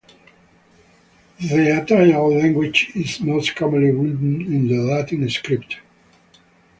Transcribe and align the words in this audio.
The 1.37 1.45
Atayal 1.47 2.41
language 2.41 2.89
is 2.95 3.19
most 3.21 3.55
commonly 3.55 3.91
written 3.91 4.41
in 4.47 4.67
the 4.67 4.79
Latin 4.81 5.29
script. 5.29 5.77